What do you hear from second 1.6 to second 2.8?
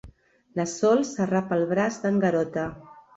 braç d'en Garota.